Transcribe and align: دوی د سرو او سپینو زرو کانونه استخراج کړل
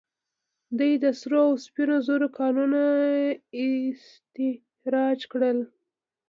دوی 0.77 0.93
د 1.03 1.05
سرو 1.19 1.39
او 1.47 1.51
سپینو 1.65 1.97
زرو 2.07 2.27
کانونه 2.39 2.81
استخراج 3.65 5.19
کړل 5.31 5.59